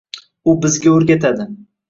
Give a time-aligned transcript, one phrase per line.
[0.53, 1.47] U bizga o'rgatadi